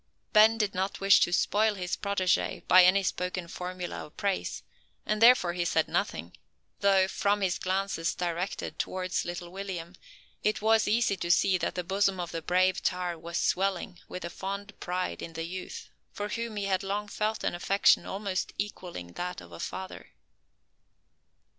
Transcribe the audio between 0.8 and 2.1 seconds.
wish to spoil his